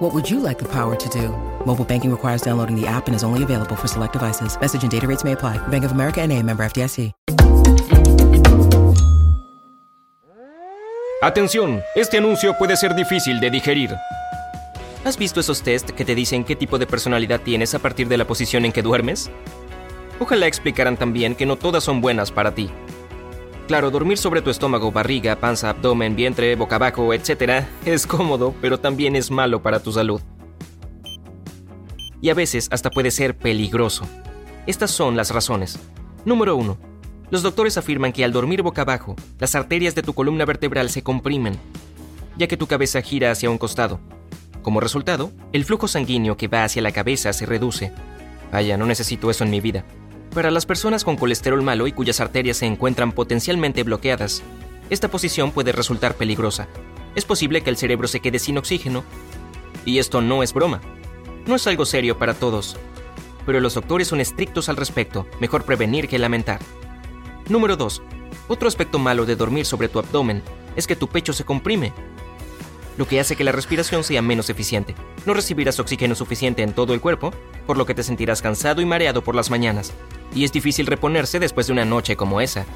What 0.00 0.14
would 0.14 0.30
you 0.30 0.40
like 0.40 0.58
the 0.58 0.64
power 0.64 0.96
to 0.96 1.08
do? 1.10 1.28
Mobile 1.66 1.84
banking 1.84 2.10
requires 2.10 2.40
downloading 2.40 2.74
the 2.74 2.86
app 2.86 3.06
and 3.06 3.14
is 3.14 3.22
only 3.22 3.42
available 3.42 3.76
for 3.76 3.86
select 3.86 4.14
devices. 4.14 4.58
Message 4.58 4.82
and 4.82 4.90
data 4.90 5.06
rates 5.06 5.24
may 5.24 5.32
apply. 5.32 5.58
Bank 5.68 5.84
of 5.84 5.92
America 5.92 6.22
and 6.22 6.32
a 6.32 6.42
member 6.42 6.64
FDIC. 6.64 7.12
Atención, 11.20 11.82
este 11.94 12.16
anuncio 12.16 12.56
puede 12.56 12.78
ser 12.78 12.94
difícil 12.94 13.40
de 13.40 13.50
digerir. 13.50 13.94
¿Has 15.04 15.18
visto 15.18 15.40
esos 15.40 15.60
test 15.60 15.90
que 15.90 16.06
te 16.06 16.14
dicen 16.14 16.44
qué 16.44 16.56
tipo 16.56 16.78
de 16.78 16.86
personalidad 16.86 17.42
tienes 17.42 17.74
a 17.74 17.78
partir 17.78 18.08
de 18.08 18.16
la 18.16 18.26
posición 18.26 18.64
en 18.64 18.72
que 18.72 18.80
duermes? 18.80 19.30
Ojalá 20.18 20.46
explicaran 20.46 20.96
también 20.96 21.34
que 21.34 21.44
no 21.44 21.56
todas 21.56 21.84
son 21.84 22.00
buenas 22.00 22.32
para 22.32 22.54
ti. 22.54 22.70
Claro, 23.70 23.92
dormir 23.92 24.18
sobre 24.18 24.42
tu 24.42 24.50
estómago, 24.50 24.90
barriga, 24.90 25.36
panza, 25.36 25.70
abdomen, 25.70 26.16
vientre, 26.16 26.56
boca 26.56 26.74
abajo, 26.74 27.14
etc. 27.14 27.64
es 27.84 28.04
cómodo, 28.04 28.52
pero 28.60 28.80
también 28.80 29.14
es 29.14 29.30
malo 29.30 29.62
para 29.62 29.78
tu 29.78 29.92
salud. 29.92 30.20
Y 32.20 32.30
a 32.30 32.34
veces 32.34 32.66
hasta 32.72 32.90
puede 32.90 33.12
ser 33.12 33.38
peligroso. 33.38 34.08
Estas 34.66 34.90
son 34.90 35.16
las 35.16 35.30
razones. 35.30 35.78
Número 36.24 36.56
1. 36.56 36.76
Los 37.30 37.44
doctores 37.44 37.78
afirman 37.78 38.12
que 38.12 38.24
al 38.24 38.32
dormir 38.32 38.62
boca 38.62 38.82
abajo, 38.82 39.14
las 39.38 39.54
arterias 39.54 39.94
de 39.94 40.02
tu 40.02 40.14
columna 40.14 40.44
vertebral 40.44 40.90
se 40.90 41.04
comprimen, 41.04 41.56
ya 42.36 42.48
que 42.48 42.56
tu 42.56 42.66
cabeza 42.66 43.00
gira 43.02 43.30
hacia 43.30 43.50
un 43.50 43.58
costado. 43.58 44.00
Como 44.62 44.80
resultado, 44.80 45.30
el 45.52 45.64
flujo 45.64 45.86
sanguíneo 45.86 46.36
que 46.36 46.48
va 46.48 46.64
hacia 46.64 46.82
la 46.82 46.90
cabeza 46.90 47.32
se 47.32 47.46
reduce. 47.46 47.92
Vaya, 48.50 48.76
no 48.76 48.86
necesito 48.86 49.30
eso 49.30 49.44
en 49.44 49.50
mi 49.50 49.60
vida. 49.60 49.84
Para 50.34 50.52
las 50.52 50.64
personas 50.64 51.02
con 51.02 51.16
colesterol 51.16 51.60
malo 51.62 51.88
y 51.88 51.92
cuyas 51.92 52.20
arterias 52.20 52.58
se 52.58 52.66
encuentran 52.66 53.10
potencialmente 53.10 53.82
bloqueadas, 53.82 54.42
esta 54.88 55.08
posición 55.08 55.50
puede 55.50 55.72
resultar 55.72 56.14
peligrosa. 56.14 56.68
Es 57.16 57.24
posible 57.24 57.62
que 57.62 57.70
el 57.70 57.76
cerebro 57.76 58.06
se 58.06 58.20
quede 58.20 58.38
sin 58.38 58.56
oxígeno. 58.56 59.02
Y 59.84 59.98
esto 59.98 60.20
no 60.20 60.44
es 60.44 60.52
broma. 60.52 60.80
No 61.46 61.56
es 61.56 61.66
algo 61.66 61.84
serio 61.84 62.16
para 62.16 62.34
todos. 62.34 62.76
Pero 63.44 63.58
los 63.58 63.74
doctores 63.74 64.06
son 64.06 64.20
estrictos 64.20 64.68
al 64.68 64.76
respecto, 64.76 65.26
mejor 65.40 65.64
prevenir 65.64 66.06
que 66.06 66.18
lamentar. 66.18 66.60
Número 67.48 67.76
2. 67.76 68.02
Otro 68.46 68.68
aspecto 68.68 69.00
malo 69.00 69.26
de 69.26 69.34
dormir 69.34 69.66
sobre 69.66 69.88
tu 69.88 69.98
abdomen 69.98 70.42
es 70.76 70.86
que 70.86 70.94
tu 70.94 71.08
pecho 71.08 71.32
se 71.32 71.44
comprime, 71.44 71.92
lo 72.96 73.06
que 73.06 73.20
hace 73.20 73.36
que 73.36 73.44
la 73.44 73.52
respiración 73.52 74.04
sea 74.04 74.22
menos 74.22 74.50
eficiente. 74.50 74.94
No 75.26 75.34
recibirás 75.34 75.80
oxígeno 75.80 76.14
suficiente 76.14 76.62
en 76.62 76.72
todo 76.72 76.94
el 76.94 77.00
cuerpo, 77.00 77.32
por 77.66 77.76
lo 77.76 77.86
que 77.86 77.94
te 77.94 78.02
sentirás 78.02 78.42
cansado 78.42 78.80
y 78.80 78.84
mareado 78.84 79.22
por 79.22 79.34
las 79.34 79.50
mañanas, 79.50 79.92
y 80.34 80.44
es 80.44 80.52
difícil 80.52 80.86
reponerse 80.86 81.38
después 81.38 81.66
de 81.66 81.72
una 81.72 81.84
noche 81.84 82.16
como 82.16 82.40
esa. 82.40 82.66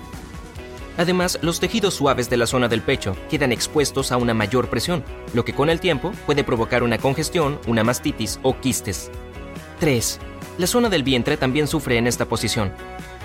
Además, 0.97 1.39
los 1.43 1.59
tejidos 1.59 1.95
suaves 1.95 2.31
de 2.31 2.37
la 2.37 2.47
zona 2.47 2.69
del 2.69 2.83
pecho 2.83 3.17
quedan 3.29 3.51
expuestos 3.51 4.13
a 4.13 4.17
una 4.17 4.33
mayor 4.33 4.69
presión, 4.69 5.05
lo 5.33 5.45
que 5.45 5.53
con 5.53 5.69
el 5.69 5.81
tiempo 5.81 6.13
puede 6.25 6.45
provocar 6.45 6.83
una 6.83 6.99
congestión, 6.99 7.59
una 7.67 7.83
mastitis 7.83 8.39
o 8.43 8.59
quistes. 8.61 9.11
3. 9.81 10.21
La 10.59 10.69
zona 10.69 10.89
del 10.89 11.03
vientre 11.03 11.37
también 11.37 11.67
sufre 11.67 11.99
en 11.99 12.07
esta 12.07 12.27
posición. 12.27 12.73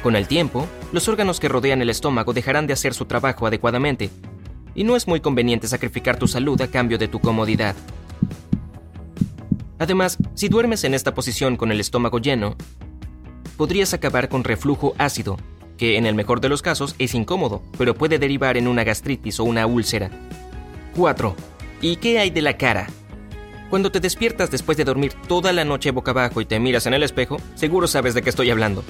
Con 0.01 0.15
el 0.15 0.27
tiempo, 0.27 0.67
los 0.91 1.07
órganos 1.07 1.39
que 1.39 1.49
rodean 1.49 1.81
el 1.81 1.89
estómago 1.89 2.33
dejarán 2.33 2.65
de 2.65 2.73
hacer 2.73 2.93
su 2.95 3.05
trabajo 3.05 3.45
adecuadamente 3.45 4.09
y 4.79 4.85
no 4.85 4.95
es 4.95 5.09
muy 5.09 5.19
conveniente 5.19 5.67
sacrificar 5.67 6.17
tu 6.17 6.25
salud 6.25 6.61
a 6.61 6.67
cambio 6.71 6.97
de 6.97 7.09
tu 7.09 7.19
comodidad. 7.19 7.75
Además, 9.77 10.17
si 10.35 10.47
duermes 10.47 10.85
en 10.85 10.93
esta 10.93 11.13
posición 11.13 11.57
con 11.57 11.73
el 11.73 11.81
estómago 11.81 12.19
lleno, 12.19 12.55
podrías 13.57 13.93
acabar 13.93 14.29
con 14.29 14.45
reflujo 14.45 14.95
ácido, 14.97 15.37
que 15.77 15.97
en 15.97 16.05
el 16.05 16.15
mejor 16.15 16.39
de 16.39 16.47
los 16.47 16.61
casos 16.61 16.95
es 16.97 17.13
incómodo, 17.13 17.61
pero 17.77 17.93
puede 17.93 18.19
derivar 18.19 18.55
en 18.55 18.69
una 18.69 18.85
gastritis 18.85 19.41
o 19.41 19.43
una 19.43 19.65
úlcera. 19.67 20.11
4. 20.95 21.35
¿Y 21.81 21.97
qué 21.97 22.19
hay 22.19 22.29
de 22.29 22.41
la 22.41 22.55
cara? 22.55 22.87
Cuando 23.69 23.91
te 23.91 23.99
despiertas 23.99 24.49
después 24.49 24.77
de 24.77 24.85
dormir 24.85 25.11
toda 25.27 25.51
la 25.51 25.65
noche 25.65 25.91
boca 25.91 26.11
abajo 26.11 26.39
y 26.39 26.45
te 26.45 26.57
miras 26.57 26.85
en 26.85 26.93
el 26.93 27.03
espejo, 27.03 27.35
seguro 27.55 27.85
sabes 27.85 28.13
de 28.13 28.21
qué 28.21 28.29
estoy 28.29 28.49
hablando. 28.49 28.85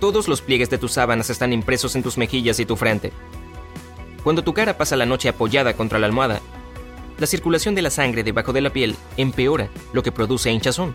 Todos 0.00 0.26
los 0.26 0.42
pliegues 0.42 0.68
de 0.68 0.78
tus 0.78 0.94
sábanas 0.94 1.30
están 1.30 1.52
impresos 1.52 1.94
en 1.94 2.02
tus 2.02 2.18
mejillas 2.18 2.58
y 2.58 2.66
tu 2.66 2.74
frente. 2.74 3.12
Cuando 4.22 4.42
tu 4.42 4.52
cara 4.52 4.76
pasa 4.76 4.96
la 4.96 5.06
noche 5.06 5.28
apoyada 5.28 5.74
contra 5.74 5.98
la 5.98 6.06
almohada, 6.06 6.40
la 7.18 7.26
circulación 7.26 7.74
de 7.74 7.82
la 7.82 7.90
sangre 7.90 8.22
debajo 8.22 8.52
de 8.52 8.60
la 8.60 8.70
piel 8.70 8.96
empeora, 9.16 9.68
lo 9.92 10.02
que 10.02 10.12
produce 10.12 10.50
hinchazón. 10.50 10.94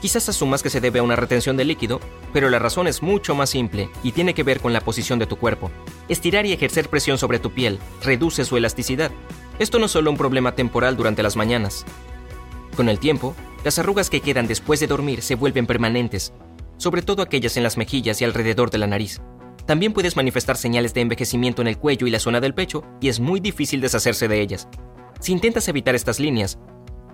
Quizás 0.00 0.28
asumas 0.28 0.62
que 0.62 0.70
se 0.70 0.80
debe 0.80 1.00
a 1.00 1.02
una 1.02 1.16
retención 1.16 1.56
de 1.56 1.64
líquido, 1.64 2.00
pero 2.32 2.50
la 2.50 2.58
razón 2.58 2.86
es 2.86 3.02
mucho 3.02 3.34
más 3.34 3.50
simple 3.50 3.90
y 4.02 4.12
tiene 4.12 4.34
que 4.34 4.44
ver 4.44 4.60
con 4.60 4.72
la 4.72 4.80
posición 4.80 5.18
de 5.18 5.26
tu 5.26 5.36
cuerpo. 5.36 5.70
Estirar 6.08 6.46
y 6.46 6.52
ejercer 6.52 6.88
presión 6.88 7.18
sobre 7.18 7.38
tu 7.38 7.50
piel 7.52 7.78
reduce 8.02 8.44
su 8.44 8.56
elasticidad. 8.56 9.10
Esto 9.58 9.78
no 9.78 9.86
es 9.86 9.92
solo 9.92 10.10
un 10.10 10.16
problema 10.16 10.54
temporal 10.54 10.96
durante 10.96 11.22
las 11.22 11.36
mañanas. 11.36 11.84
Con 12.76 12.88
el 12.88 13.00
tiempo, 13.00 13.34
las 13.64 13.78
arrugas 13.80 14.08
que 14.08 14.20
quedan 14.20 14.46
después 14.46 14.78
de 14.78 14.86
dormir 14.86 15.22
se 15.22 15.34
vuelven 15.34 15.66
permanentes, 15.66 16.32
sobre 16.76 17.02
todo 17.02 17.22
aquellas 17.22 17.56
en 17.56 17.64
las 17.64 17.76
mejillas 17.76 18.20
y 18.20 18.24
alrededor 18.24 18.70
de 18.70 18.78
la 18.78 18.86
nariz. 18.86 19.20
También 19.68 19.92
puedes 19.92 20.16
manifestar 20.16 20.56
señales 20.56 20.94
de 20.94 21.02
envejecimiento 21.02 21.60
en 21.60 21.68
el 21.68 21.76
cuello 21.76 22.06
y 22.06 22.10
la 22.10 22.20
zona 22.20 22.40
del 22.40 22.54
pecho 22.54 22.84
y 23.02 23.10
es 23.10 23.20
muy 23.20 23.38
difícil 23.38 23.82
deshacerse 23.82 24.26
de 24.26 24.40
ellas. 24.40 24.66
Si 25.20 25.30
intentas 25.30 25.68
evitar 25.68 25.94
estas 25.94 26.18
líneas, 26.18 26.58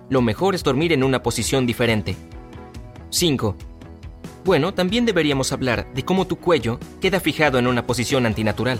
lo 0.09 0.21
mejor 0.21 0.55
es 0.55 0.63
dormir 0.63 0.93
en 0.93 1.03
una 1.03 1.21
posición 1.21 1.65
diferente. 1.65 2.15
5. 3.09 3.57
Bueno, 4.45 4.73
también 4.73 5.05
deberíamos 5.05 5.51
hablar 5.51 5.93
de 5.93 6.05
cómo 6.05 6.27
tu 6.27 6.37
cuello 6.37 6.79
queda 7.01 7.19
fijado 7.19 7.59
en 7.59 7.67
una 7.67 7.85
posición 7.85 8.25
antinatural. 8.25 8.79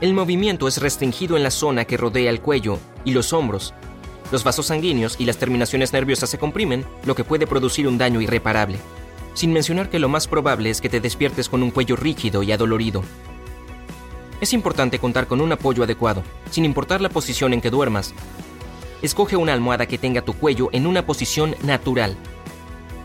El 0.00 0.14
movimiento 0.14 0.66
es 0.66 0.78
restringido 0.80 1.36
en 1.36 1.42
la 1.42 1.50
zona 1.50 1.84
que 1.84 1.98
rodea 1.98 2.30
el 2.30 2.40
cuello 2.40 2.78
y 3.04 3.12
los 3.12 3.34
hombros. 3.34 3.74
Los 4.32 4.44
vasos 4.44 4.66
sanguíneos 4.66 5.16
y 5.18 5.26
las 5.26 5.36
terminaciones 5.36 5.92
nerviosas 5.92 6.30
se 6.30 6.38
comprimen, 6.38 6.86
lo 7.04 7.14
que 7.14 7.22
puede 7.22 7.46
producir 7.46 7.86
un 7.86 7.98
daño 7.98 8.22
irreparable. 8.22 8.78
Sin 9.34 9.52
mencionar 9.52 9.90
que 9.90 9.98
lo 9.98 10.08
más 10.08 10.26
probable 10.26 10.70
es 10.70 10.80
que 10.80 10.88
te 10.88 11.00
despiertes 11.00 11.50
con 11.50 11.62
un 11.62 11.70
cuello 11.70 11.96
rígido 11.96 12.42
y 12.42 12.50
adolorido. 12.50 13.02
Es 14.40 14.54
importante 14.54 14.98
contar 14.98 15.26
con 15.26 15.42
un 15.42 15.52
apoyo 15.52 15.82
adecuado, 15.82 16.22
sin 16.50 16.64
importar 16.64 17.02
la 17.02 17.10
posición 17.10 17.52
en 17.52 17.60
que 17.60 17.68
duermas. 17.68 18.14
Escoge 19.02 19.36
una 19.36 19.52
almohada 19.52 19.84
que 19.84 19.98
tenga 19.98 20.22
tu 20.22 20.32
cuello 20.32 20.70
en 20.72 20.86
una 20.86 21.04
posición 21.04 21.54
natural. 21.62 22.16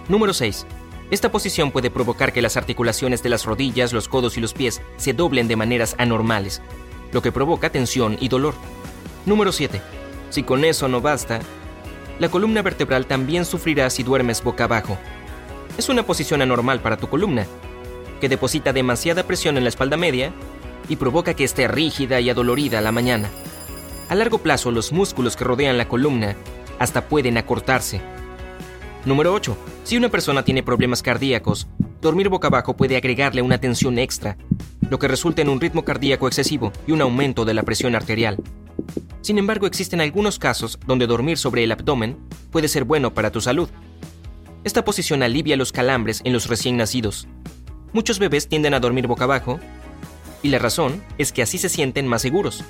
Número 0.08 0.34
6. 0.34 0.66
Esta 1.16 1.32
posición 1.32 1.72
puede 1.72 1.90
provocar 1.90 2.34
que 2.34 2.42
las 2.42 2.58
articulaciones 2.58 3.24
de 3.24 3.30
las 3.30 3.46
rodillas, 3.46 3.94
los 3.94 4.10
codos 4.10 4.36
y 4.36 4.42
los 4.42 4.54
pies 4.54 4.82
se 4.98 5.14
doblen 5.14 5.48
de 5.48 5.56
maneras 5.56 5.96
anormales, 5.98 6.62
lo 7.14 7.22
que 7.22 7.32
provoca 7.32 7.70
tensión 7.70 8.18
y 8.20 8.28
dolor. 8.28 8.54
Número 9.26 9.54
7. 9.54 9.82
Si 10.30 10.44
con 10.44 10.66
eso 10.66 10.90
no 10.90 11.00
basta, 11.00 11.40
la 12.20 12.28
columna 12.28 12.62
vertebral 12.62 13.06
también 13.06 13.46
sufrirá 13.46 13.90
si 13.90 14.04
duermes 14.04 14.44
boca 14.44 14.66
abajo. 14.66 14.98
Es 15.78 15.88
una 15.88 16.04
posición 16.04 16.42
anormal 16.42 16.82
para 16.82 16.98
tu 16.98 17.08
columna, 17.08 17.46
que 18.20 18.28
deposita 18.28 18.74
demasiada 18.74 19.24
presión 19.24 19.56
en 19.56 19.64
la 19.64 19.70
espalda 19.70 19.96
media 19.96 20.34
y 20.90 20.98
provoca 20.98 21.34
que 21.34 21.46
esté 21.46 21.70
rígida 21.70 22.20
y 22.20 22.30
adolorida 22.30 22.80
a 22.80 22.82
la 22.82 22.92
mañana. 22.92 23.30
A 24.10 24.16
largo 24.16 24.40
plazo, 24.40 24.70
los 24.70 24.92
músculos 24.92 25.38
que 25.38 25.46
rodean 25.46 25.78
la 25.78 25.88
columna 25.88 26.36
hasta 26.78 27.08
pueden 27.08 27.38
acortarse. 27.38 28.02
Número 29.06 29.36
8. 29.36 29.56
Si 29.84 29.98
una 29.98 30.10
persona 30.10 30.44
tiene 30.44 30.64
problemas 30.64 31.04
cardíacos, 31.04 31.68
dormir 32.02 32.28
boca 32.28 32.48
abajo 32.48 32.76
puede 32.76 32.98
agregarle 32.98 33.44
una 33.44 33.60
tensión 33.60 34.00
extra, 34.00 34.36
lo 34.90 34.98
que 34.98 35.08
resulta 35.08 35.44
en 35.44 35.50
un 35.50 35.62
ritmo 35.62 35.86
cardíaco 35.86 36.28
excesivo 36.28 36.74
y 36.88 36.92
un 36.92 37.02
aumento 37.02 37.46
de 37.46 37.54
la 37.54 37.62
presión 37.62 37.94
arterial. 37.94 38.38
Sin 39.22 39.38
embargo, 39.38 39.68
existen 39.68 40.02
algunos 40.02 40.40
casos 40.40 40.80
donde 40.88 41.06
dormir 41.06 41.38
sobre 41.38 41.64
el 41.64 41.72
abdomen 41.72 42.18
puede 42.50 42.68
ser 42.68 42.84
bueno 42.84 43.14
para 43.14 43.32
tu 43.32 43.42
salud. 43.42 43.70
Esta 44.64 44.84
posición 44.84 45.22
alivia 45.22 45.56
los 45.56 45.72
calambres 45.72 46.22
en 46.24 46.34
los 46.34 46.48
recién 46.48 46.76
nacidos. 46.76 47.28
Muchos 47.94 48.18
bebés 48.18 48.48
tienden 48.48 48.74
a 48.74 48.80
dormir 48.80 49.06
boca 49.06 49.26
abajo, 49.26 49.60
y 50.42 50.50
la 50.50 50.58
razón 50.58 51.04
es 51.20 51.32
que 51.32 51.44
así 51.44 51.60
se 51.60 51.70
sienten 51.70 52.08
más 52.08 52.24
seguros. 52.24 52.64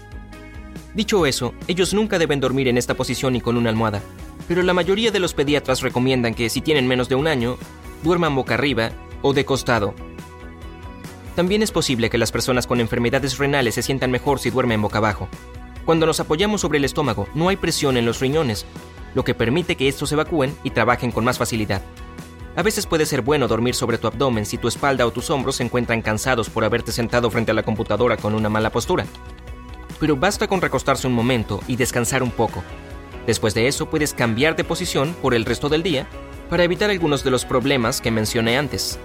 Dicho 0.95 1.25
eso, 1.25 1.53
ellos 1.69 1.93
nunca 1.93 2.19
deben 2.19 2.41
dormir 2.41 2.67
en 2.67 2.77
esta 2.77 2.93
posición 2.93 3.37
y 3.37 3.41
con 3.41 3.55
una 3.55 3.69
almohada, 3.69 4.01
pero 4.47 4.63
la 4.63 4.73
mayoría 4.73 5.11
de 5.11 5.19
los 5.19 5.33
pediatras 5.33 5.81
recomiendan 5.81 6.33
que 6.33 6.49
si 6.49 6.61
tienen 6.61 6.87
menos 6.87 7.09
de 7.09 7.15
un 7.15 7.27
año, 7.27 7.57
duerman 8.03 8.35
boca 8.35 8.53
arriba 8.53 8.91
o 9.21 9.33
de 9.33 9.45
costado. 9.45 9.93
También 11.35 11.63
es 11.63 11.71
posible 11.71 12.09
que 12.09 12.17
las 12.17 12.31
personas 12.31 12.67
con 12.67 12.79
enfermedades 12.79 13.37
renales 13.37 13.75
se 13.75 13.81
sientan 13.81 14.11
mejor 14.11 14.39
si 14.39 14.51
duermen 14.51 14.81
boca 14.81 14.99
abajo. 14.99 15.27
Cuando 15.85 16.05
nos 16.05 16.19
apoyamos 16.19 16.61
sobre 16.61 16.77
el 16.77 16.85
estómago, 16.85 17.27
no 17.35 17.49
hay 17.49 17.57
presión 17.57 17.97
en 17.97 18.05
los 18.05 18.19
riñones, 18.19 18.65
lo 19.13 19.23
que 19.23 19.35
permite 19.35 19.75
que 19.75 19.87
estos 19.87 20.11
evacúen 20.11 20.55
y 20.63 20.71
trabajen 20.71 21.11
con 21.11 21.25
más 21.25 21.37
facilidad. 21.37 21.81
A 22.55 22.63
veces 22.63 22.85
puede 22.85 23.05
ser 23.05 23.21
bueno 23.21 23.47
dormir 23.49 23.75
sobre 23.75 23.97
tu 23.97 24.07
abdomen 24.07 24.45
si 24.45 24.57
tu 24.57 24.67
espalda 24.67 25.05
o 25.05 25.11
tus 25.11 25.29
hombros 25.29 25.57
se 25.57 25.63
encuentran 25.63 26.01
cansados 26.01 26.49
por 26.49 26.63
haberte 26.63 26.93
sentado 26.93 27.29
frente 27.29 27.51
a 27.51 27.53
la 27.53 27.63
computadora 27.63 28.15
con 28.15 28.33
una 28.33 28.49
mala 28.49 28.71
postura. 28.71 29.05
Pero 29.99 30.15
basta 30.15 30.47
con 30.47 30.61
recostarse 30.61 31.07
un 31.07 31.13
momento 31.13 31.61
y 31.67 31.75
descansar 31.75 32.23
un 32.23 32.31
poco. 32.31 32.63
Después 33.25 33.53
de 33.53 33.67
eso 33.67 33.89
puedes 33.89 34.13
cambiar 34.13 34.55
de 34.55 34.63
posición 34.63 35.15
por 35.21 35.33
el 35.33 35.45
resto 35.45 35.69
del 35.69 35.83
día 35.83 36.07
para 36.49 36.63
evitar 36.63 36.89
algunos 36.89 37.23
de 37.23 37.31
los 37.31 37.45
problemas 37.45 38.01
que 38.01 38.11
mencioné 38.11 38.57
antes. 38.57 38.99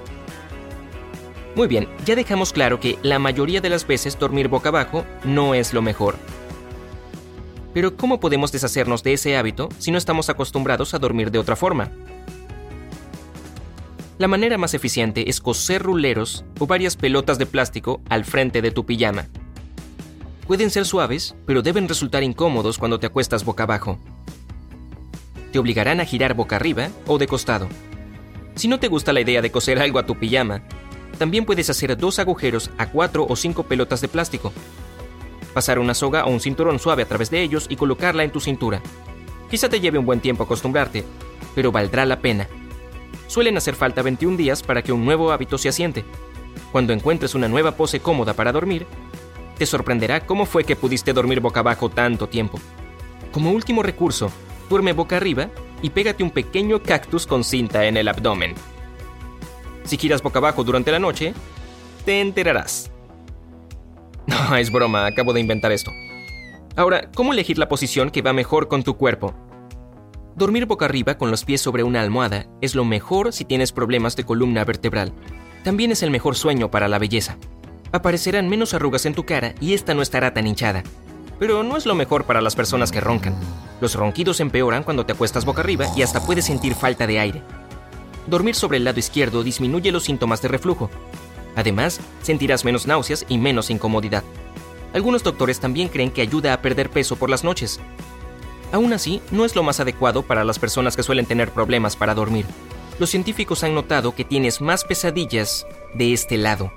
Muy 1.56 1.69
bien, 1.69 1.88
ya 2.05 2.14
dejamos 2.14 2.52
claro 2.52 2.78
que 2.81 2.99
la 3.02 3.19
mayoría 3.19 3.61
de 3.61 3.70
las 3.70 3.87
veces 3.87 4.19
dormir 4.19 4.49
boca 4.49 4.69
abajo 4.69 5.05
no 5.25 5.55
es 5.55 5.72
lo 5.72 5.82
mejor. 5.82 6.17
Pero 7.72 7.96
¿cómo 7.96 8.20
podemos 8.20 8.52
deshacernos 8.52 9.02
de 9.02 9.14
ese 9.14 9.37
hábito 9.37 9.69
si 9.78 9.90
no 9.90 9.99
estamos 9.99 10.28
acostumbrados 10.28 10.94
a 10.94 10.99
dormir 10.99 11.31
de 11.31 11.38
otra 11.38 11.56
forma? 11.56 11.90
La 14.19 14.28
manera 14.28 14.58
más 14.58 14.75
eficiente 14.75 15.31
es 15.31 15.40
coser 15.40 15.82
ruleros 15.82 16.44
o 16.58 16.67
varias 16.67 16.96
pelotas 16.96 17.38
de 17.38 17.46
plástico 17.46 18.02
al 18.11 18.25
frente 18.25 18.61
de 18.61 18.70
tu 18.70 18.84
pijama. 18.84 19.26
Pueden 20.50 20.70
ser 20.70 20.85
suaves, 20.85 21.37
pero 21.47 21.62
deben 21.62 21.87
resultar 21.87 22.25
incómodos 22.25 22.76
cuando 22.76 22.99
te 22.99 23.06
acuestas 23.06 23.44
boca 23.44 23.62
abajo. 23.62 24.00
Te 25.52 25.61
obligarán 25.61 26.00
a 26.00 26.05
girar 26.05 26.35
boca 26.35 26.56
arriba 26.56 26.88
o 27.06 27.19
de 27.19 27.29
costado. 27.29 27.69
Si 28.56 28.67
no 28.67 28.81
te 28.81 28.88
gusta 28.88 29.12
la 29.12 29.20
idea 29.20 29.43
de 29.43 29.52
coser 29.52 29.79
algo 29.79 30.00
a 30.00 30.06
tu 30.06 30.19
pijama, 30.19 30.64
también 31.19 31.44
puedes 31.44 31.70
hacer 31.70 31.97
dos 31.97 32.19
agujeros 32.19 32.73
a 32.79 32.91
cuatro 32.91 33.26
o 33.29 33.37
cinco 33.37 33.62
pelotas 33.62 34.00
de 34.00 34.08
plástico. 34.08 34.52
Pasar 35.55 35.79
una 35.79 35.94
soga 35.94 36.25
o 36.25 36.31
un 36.31 36.41
cinturón 36.41 36.81
suave 36.81 37.05
a 37.05 37.06
través 37.06 37.31
de 37.31 37.43
ellos 37.43 37.67
y 37.69 37.76
colocarla 37.76 38.25
en 38.25 38.32
tu 38.32 38.41
cintura. 38.41 38.82
Quizá 39.53 39.69
te 39.69 39.79
lleve 39.79 40.00
un 40.00 40.06
buen 40.06 40.19
tiempo 40.19 40.43
acostumbrarte, 40.43 41.05
pero 41.55 41.70
valdrá 41.70 42.05
la 42.06 42.19
pena. 42.19 42.49
Suelen 43.29 43.56
hacer 43.56 43.76
falta 43.76 44.03
21 44.03 44.37
días 44.37 44.64
para 44.64 44.82
que 44.82 44.91
un 44.91 45.05
nuevo 45.05 45.31
hábito 45.31 45.58
se 45.58 45.69
asiente. 45.69 46.05
Cuando 46.73 46.93
encuentres 46.93 47.37
una 47.37 47.46
nueva 47.46 47.76
pose 47.76 48.00
cómoda 48.00 48.35
para 48.35 48.50
dormir, 48.50 48.88
te 49.60 49.66
sorprenderá 49.66 50.24
cómo 50.24 50.46
fue 50.46 50.64
que 50.64 50.74
pudiste 50.74 51.12
dormir 51.12 51.40
boca 51.40 51.60
abajo 51.60 51.90
tanto 51.90 52.30
tiempo. 52.30 52.58
Como 53.30 53.50
último 53.50 53.82
recurso, 53.82 54.32
duerme 54.70 54.94
boca 54.94 55.18
arriba 55.18 55.50
y 55.82 55.90
pégate 55.90 56.22
un 56.22 56.30
pequeño 56.30 56.82
cactus 56.82 57.26
con 57.26 57.44
cinta 57.44 57.84
en 57.84 57.98
el 57.98 58.08
abdomen. 58.08 58.54
Si 59.84 59.98
giras 59.98 60.22
boca 60.22 60.38
abajo 60.38 60.64
durante 60.64 60.90
la 60.90 60.98
noche, 60.98 61.34
te 62.06 62.22
enterarás. 62.22 62.90
No, 64.26 64.56
es 64.56 64.72
broma, 64.72 65.04
acabo 65.04 65.34
de 65.34 65.40
inventar 65.40 65.72
esto. 65.72 65.90
Ahora, 66.74 67.10
¿cómo 67.14 67.34
elegir 67.34 67.58
la 67.58 67.68
posición 67.68 68.08
que 68.08 68.22
va 68.22 68.32
mejor 68.32 68.66
con 68.66 68.82
tu 68.82 68.96
cuerpo? 68.96 69.34
Dormir 70.36 70.64
boca 70.64 70.86
arriba 70.86 71.18
con 71.18 71.30
los 71.30 71.44
pies 71.44 71.60
sobre 71.60 71.82
una 71.82 72.00
almohada 72.00 72.46
es 72.62 72.74
lo 72.74 72.86
mejor 72.86 73.34
si 73.34 73.44
tienes 73.44 73.72
problemas 73.72 74.16
de 74.16 74.24
columna 74.24 74.64
vertebral. 74.64 75.12
También 75.64 75.90
es 75.90 76.02
el 76.02 76.10
mejor 76.10 76.34
sueño 76.34 76.70
para 76.70 76.88
la 76.88 76.98
belleza. 76.98 77.36
Aparecerán 77.92 78.48
menos 78.48 78.75
arrugas 78.75 79.06
en 79.06 79.14
tu 79.14 79.25
cara 79.25 79.54
y 79.60 79.75
esta 79.75 79.94
no 79.94 80.02
estará 80.02 80.32
tan 80.32 80.46
hinchada. 80.46 80.82
Pero 81.38 81.62
no 81.62 81.76
es 81.76 81.87
lo 81.87 81.94
mejor 81.94 82.25
para 82.25 82.40
las 82.40 82.54
personas 82.54 82.92
que 82.92 83.00
roncan. 83.00 83.34
Los 83.81 83.94
ronquidos 83.94 84.40
empeoran 84.40 84.82
cuando 84.82 85.06
te 85.06 85.12
acuestas 85.12 85.44
boca 85.44 85.62
arriba 85.62 85.87
y 85.96 86.02
hasta 86.02 86.25
puedes 86.25 86.44
sentir 86.44 86.75
falta 86.75 87.06
de 87.06 87.19
aire. 87.19 87.42
Dormir 88.26 88.54
sobre 88.54 88.76
el 88.76 88.84
lado 88.84 88.98
izquierdo 88.98 89.42
disminuye 89.42 89.90
los 89.90 90.04
síntomas 90.04 90.42
de 90.42 90.48
reflujo. 90.48 90.90
Además, 91.56 92.00
sentirás 92.22 92.64
menos 92.64 92.87
náuseas 92.87 93.25
y 93.28 93.38
menos 93.38 93.70
incomodidad. 93.70 94.22
Algunos 94.93 95.22
doctores 95.22 95.60
también 95.60 95.88
creen 95.88 96.10
que 96.10 96.22
ayuda 96.22 96.52
a 96.52 96.62
perder 96.62 96.90
peso 96.90 97.16
por 97.16 97.31
las 97.31 97.44
noches, 97.44 97.81
Aún 98.72 98.93
así, 98.93 99.20
no 99.31 99.44
es 99.44 99.56
lo 99.56 99.62
más 99.62 99.81
adecuado 99.81 100.22
para 100.22 100.44
las 100.44 100.58
personas 100.58 100.96
que 100.96 101.02
suelen 101.02 101.26
tener 101.26 101.50
problemas 101.50 101.96
para 101.96 102.14
dormir. 102.14 102.46
Los 102.98 103.10
científicos 103.10 103.64
han 103.64 103.75
notado 103.75 104.14
que 104.14 104.25
tienes 104.25 104.60
más 104.60 104.84
pesadillas 104.84 105.66
de 105.94 106.12
este 106.12 106.36
lado. 106.36 106.72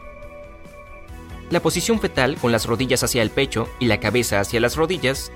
La 1.54 1.62
posición 1.62 2.00
fetal 2.00 2.38
con 2.38 2.52
las 2.52 2.66
rodillas 2.66 3.04
hacia 3.04 3.22
el 3.22 3.30
pecho 3.30 3.70
y 3.80 3.86
la 3.86 4.00
cabeza 4.00 4.40
hacia 4.40 4.60
las 4.60 4.76
rodillas 4.76 5.32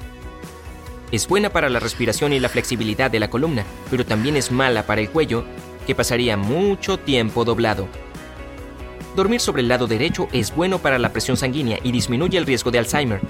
es 1.12 1.28
buena 1.28 1.52
para 1.52 1.70
la 1.70 1.80
respiración 1.80 2.34
y 2.34 2.40
la 2.40 2.50
flexibilidad 2.50 3.12
de 3.12 3.20
la 3.20 3.30
columna, 3.30 3.64
pero 3.92 4.04
también 4.04 4.36
es 4.36 4.52
mala 4.52 4.88
para 4.88 5.00
el 5.00 5.12
cuello, 5.12 5.46
que 5.86 5.94
pasaría 5.94 6.36
mucho 6.36 6.98
tiempo 6.98 7.46
doblado. 7.46 7.88
Dormir 9.16 9.40
sobre 9.40 9.62
el 9.62 9.68
lado 9.68 9.86
derecho 9.86 10.28
es 10.32 10.56
bueno 10.56 10.80
para 10.80 10.98
la 10.98 11.14
presión 11.14 11.38
sanguínea 11.38 11.78
y 11.84 11.92
disminuye 11.92 12.40
el 12.40 12.48
riesgo 12.48 12.72
de 12.72 12.80
Alzheimer, 12.80 13.22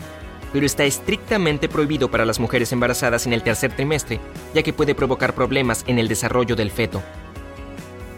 pero 0.54 0.66
está 0.66 0.86
estrictamente 0.86 1.68
prohibido 1.68 2.10
para 2.10 2.24
las 2.24 2.39
mujeres 2.39 2.72
embarazadas 2.72 3.28
en 3.28 3.34
el 3.34 3.44
tercer 3.44 3.74
trimestre, 3.75 4.22
ya 4.54 4.63
que 4.63 4.72
puede 4.72 4.95
provocar 4.95 5.36
problemas 5.36 5.84
en 5.88 6.00
el 6.00 6.07
desarrollo 6.07 6.56
del 6.56 6.72
feto. 6.72 7.04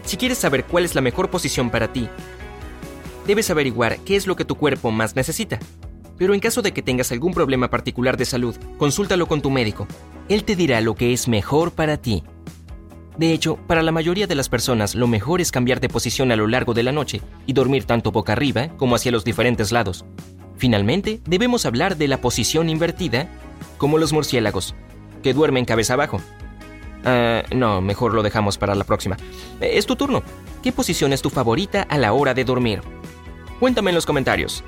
Si 0.04 0.16
quieres 0.16 0.38
saber 0.38 0.62
cuál 0.62 0.84
es 0.84 0.94
la 0.94 1.00
mejor 1.00 1.28
posición 1.28 1.70
para 1.70 1.92
ti, 1.92 2.08
debes 3.26 3.50
averiguar 3.50 3.98
qué 4.00 4.16
es 4.16 4.26
lo 4.26 4.36
que 4.36 4.44
tu 4.44 4.56
cuerpo 4.56 4.90
más 4.90 5.16
necesita. 5.16 5.58
Pero 6.18 6.34
en 6.34 6.40
caso 6.40 6.62
de 6.62 6.72
que 6.72 6.82
tengas 6.82 7.12
algún 7.12 7.32
problema 7.32 7.70
particular 7.70 8.16
de 8.16 8.24
salud, 8.24 8.56
consúltalo 8.78 9.26
con 9.26 9.40
tu 9.40 9.50
médico. 9.50 9.86
Él 10.28 10.44
te 10.44 10.56
dirá 10.56 10.80
lo 10.80 10.94
que 10.94 11.12
es 11.12 11.28
mejor 11.28 11.72
para 11.72 11.96
ti. 11.96 12.22
De 13.16 13.32
hecho, 13.32 13.56
para 13.66 13.82
la 13.82 13.92
mayoría 13.92 14.26
de 14.26 14.34
las 14.34 14.48
personas 14.48 14.94
lo 14.94 15.06
mejor 15.06 15.40
es 15.40 15.50
cambiar 15.50 15.80
de 15.80 15.88
posición 15.88 16.32
a 16.32 16.36
lo 16.36 16.46
largo 16.46 16.74
de 16.74 16.82
la 16.82 16.92
noche 16.92 17.20
y 17.46 17.52
dormir 17.52 17.84
tanto 17.84 18.12
boca 18.12 18.32
arriba 18.32 18.68
como 18.76 18.94
hacia 18.94 19.12
los 19.12 19.24
diferentes 19.24 19.72
lados, 19.72 20.04
Finalmente, 20.60 21.22
debemos 21.24 21.64
hablar 21.64 21.96
de 21.96 22.06
la 22.06 22.20
posición 22.20 22.68
invertida, 22.68 23.28
como 23.78 23.96
los 23.96 24.12
murciélagos, 24.12 24.74
que 25.22 25.32
duermen 25.32 25.64
cabeza 25.64 25.94
abajo. 25.94 26.20
Ah, 27.02 27.42
no, 27.50 27.80
mejor 27.80 28.12
lo 28.12 28.22
dejamos 28.22 28.58
para 28.58 28.74
la 28.74 28.84
próxima. 28.84 29.16
Es 29.62 29.86
tu 29.86 29.96
turno. 29.96 30.22
¿Qué 30.62 30.70
posición 30.70 31.14
es 31.14 31.22
tu 31.22 31.30
favorita 31.30 31.80
a 31.88 31.96
la 31.96 32.12
hora 32.12 32.34
de 32.34 32.44
dormir? 32.44 32.82
Cuéntame 33.60 33.90
en 33.90 33.94
los 33.94 34.06
comentarios. 34.06 34.64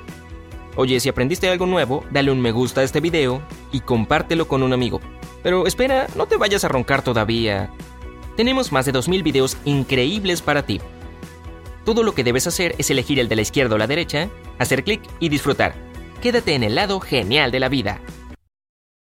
Oye, 0.75 0.99
si 0.99 1.09
aprendiste 1.09 1.49
algo 1.49 1.65
nuevo, 1.65 2.05
dale 2.11 2.31
un 2.31 2.39
me 2.39 2.51
gusta 2.51 2.81
a 2.81 2.83
este 2.83 2.99
video 2.99 3.41
y 3.71 3.79
compártelo 3.79 4.47
con 4.47 4.61
un 4.61 4.71
amigo. 4.71 5.01
Pero 5.41 5.65
espera, 5.65 6.07
no 6.15 6.27
te 6.27 6.37
vayas 6.37 6.63
a 6.63 6.67
roncar 6.67 7.03
todavía. 7.03 7.71
Tenemos 8.37 8.71
más 8.71 8.85
de 8.85 8.93
2.000 8.93 9.23
videos 9.23 9.57
increíbles 9.65 10.43
para 10.43 10.63
ti. 10.63 10.79
Todo 11.85 12.03
lo 12.03 12.13
que 12.13 12.23
debes 12.23 12.45
hacer 12.45 12.75
es 12.77 12.91
elegir 12.91 13.19
el 13.19 13.29
de 13.29 13.35
la 13.35 13.41
izquierda 13.41 13.75
o 13.75 13.77
la 13.79 13.87
derecha, 13.87 14.29
hacer 14.59 14.83
clic 14.83 15.01
y 15.19 15.29
disfrutar. 15.29 15.73
Quédate 16.21 16.53
en 16.53 16.61
el 16.61 16.75
lado 16.75 16.99
genial 16.99 17.51
de 17.51 17.59
la 17.59 17.69
vida. 17.69 17.99